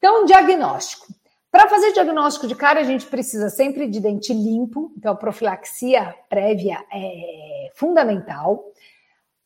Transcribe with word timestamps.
Então, 0.00 0.24
diagnóstico. 0.24 1.08
Para 1.50 1.68
fazer 1.68 1.92
diagnóstico 1.92 2.46
de 2.46 2.54
cárie, 2.54 2.80
a 2.80 2.86
gente 2.86 3.04
precisa 3.04 3.50
sempre 3.50 3.86
de 3.86 4.00
dente 4.00 4.32
limpo, 4.32 4.90
então 4.96 5.12
a 5.12 5.16
profilaxia 5.16 6.14
prévia 6.26 6.82
é 6.90 7.70
fundamental. 7.74 8.64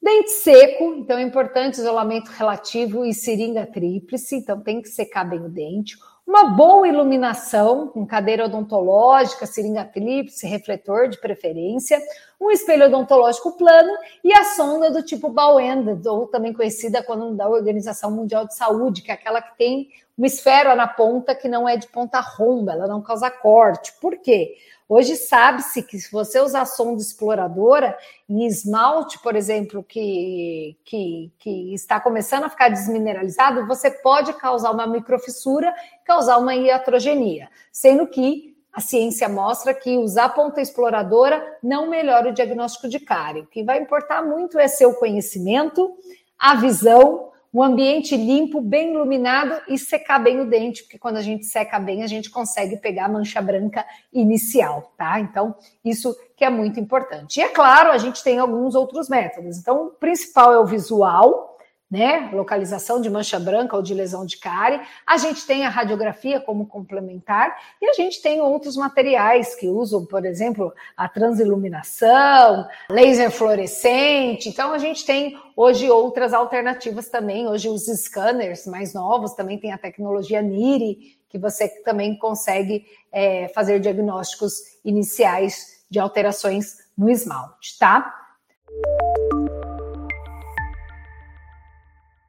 Dente 0.01 0.31
seco, 0.31 0.95
então 0.99 1.19
é 1.19 1.23
importante 1.23 1.79
isolamento 1.79 2.29
relativo 2.29 3.05
e 3.05 3.13
seringa 3.13 3.67
tríplice, 3.67 4.37
então 4.37 4.61
tem 4.61 4.81
que 4.81 4.89
secar 4.89 5.25
bem 5.25 5.41
o 5.41 5.49
dente. 5.49 5.97
Uma 6.27 6.45
boa 6.45 6.87
iluminação, 6.87 7.89
com 7.89 8.07
cadeira 8.07 8.45
odontológica, 8.45 9.47
seringa 9.47 9.85
tríplice, 9.85 10.47
refletor 10.47 11.09
de 11.09 11.19
preferência, 11.19 12.01
um 12.45 12.51
espelho 12.51 12.87
odontológico 12.87 13.53
plano 13.53 13.93
e 14.23 14.33
a 14.33 14.45
sonda 14.45 14.91
do 14.91 15.03
tipo 15.03 15.31
Bauenda, 15.31 15.99
ou 16.13 16.27
também 16.27 16.53
conhecida 16.53 17.03
como 17.03 17.35
da 17.35 17.49
Organização 17.49 18.11
Mundial 18.11 18.47
de 18.47 18.55
Saúde, 18.55 19.03
que 19.03 19.11
é 19.11 19.15
aquela 19.15 19.41
que 19.41 19.57
tem 19.57 19.89
uma 20.17 20.27
esfera 20.27 20.77
na 20.77 20.87
ponta 20.87 21.35
que 21.35 21.49
não 21.49 21.69
é 21.69 21.77
de 21.77 21.89
ponta 21.89 22.21
romba, 22.21 22.73
ela 22.73 22.87
não 22.87 23.03
causa 23.03 23.31
corte. 23.31 23.93
Por 24.01 24.19
quê? 24.19 24.57
Hoje 24.87 25.17
sabe-se 25.17 25.83
que 25.83 25.99
se 25.99 26.13
você 26.13 26.39
usar 26.41 26.67
sonda 26.67 27.01
exploradora 27.01 27.97
em 28.29 28.45
esmalte, 28.45 29.19
por 29.19 29.35
exemplo, 29.35 29.83
que, 29.83 30.77
que, 30.85 31.33
que 31.39 31.75
está 31.75 31.99
começando 31.99 32.45
a 32.45 32.51
ficar 32.51 32.69
desmineralizado, 32.69 33.67
você 33.67 33.91
pode 33.91 34.35
causar 34.35 34.71
uma 34.71 34.87
microfissura, 34.87 35.75
causar 36.05 36.37
uma 36.37 36.55
iatrogenia, 36.55 37.49
sendo 37.73 38.07
que 38.07 38.54
a 38.75 38.81
ciência 38.81 39.29
mostra 39.29 39.73
que 39.73 39.97
usar 39.97 40.31
ponta 40.31 40.61
exploradora 40.61 41.59
não 41.63 41.89
melhora 41.89 42.31
o 42.31 42.35
diagnóstico 42.35 42.89
de 42.89 42.99
cárie. 42.99 43.43
O 43.43 43.47
que 43.47 43.63
vai 43.63 43.79
importar 43.79 44.21
muito 44.21 44.59
é 44.59 44.67
seu 44.67 44.95
conhecimento, 44.95 45.97
a 46.37 46.57
visão, 46.57 47.31
um 47.55 47.63
ambiente 47.63 48.17
limpo, 48.17 48.61
bem 48.61 48.93
iluminado 48.93 49.63
e 49.69 49.79
secar 49.79 50.19
bem 50.19 50.41
o 50.41 50.51
dente, 50.51 50.83
porque 50.83 50.99
quando 50.99 51.19
a 51.19 51.23
gente 51.23 51.47
seca 51.47 51.79
bem, 51.79 52.03
a 52.03 52.09
gente 52.09 52.29
consegue 52.29 52.77
pegar 52.79 53.05
a 53.05 53.09
mancha 53.09 53.41
branca 53.41 53.87
inicial, 54.13 54.93
tá? 54.99 55.21
Então, 55.21 55.55
isso 55.85 56.13
que 56.37 56.45
é 56.45 56.51
muito 56.51 56.81
importante. 56.81 57.39
E 57.39 57.45
é 57.45 57.49
claro, 57.49 57.93
a 57.93 57.99
gente 57.99 58.25
tem 58.25 58.41
alguns 58.41 58.75
outros 58.75 59.09
métodos. 59.09 59.57
Então, 59.57 59.87
o 59.87 59.91
principal 59.91 60.53
é 60.53 60.59
o 60.59 60.67
visual, 60.67 61.54
né? 61.95 62.29
Localização 62.33 63.01
de 63.01 63.09
mancha 63.09 63.39
branca 63.39 63.77
ou 63.77 63.83
de 63.83 63.95
lesão 63.95 64.27
de 64.27 64.37
cárie. 64.37 64.81
A 65.07 65.17
gente 65.17 65.47
tem 65.47 65.65
a 65.65 65.69
radiografia 65.69 66.41
como 66.41 66.67
complementar 66.67 67.57
e 67.81 67.89
a 67.89 67.93
gente 67.93 68.21
tem 68.21 68.41
outros 68.41 68.77
materiais 68.77 69.55
que 69.55 69.69
usam, 69.69 70.05
por 70.05 70.27
exemplo, 70.27 70.75
a 70.97 71.09
transiluminação, 71.09 72.67
laser 72.91 73.31
fluorescente. 73.31 74.49
Então 74.49 74.73
a 74.73 74.79
gente 74.79 75.07
tem 75.07 75.39
hoje 75.57 75.89
outras 75.89 76.35
alternativas 76.35 77.09
também. 77.09 77.47
Hoje 77.47 77.69
os 77.69 77.85
scanners 77.85 78.67
mais 78.67 78.93
novos 78.93 79.35
também 79.35 79.57
tem 79.57 79.73
a 79.73 79.79
tecnologia 79.79 80.43
NIRI, 80.43 81.17
que 81.29 81.39
você 81.39 81.69
também 81.85 82.19
consegue 82.19 82.85
é, 83.13 83.47
fazer 83.55 83.79
diagnósticos 83.79 84.55
iniciais 84.85 85.85
de 85.89 86.01
alterações 86.01 86.79
no 86.99 87.09
esmalte, 87.09 87.79
tá? 87.79 88.24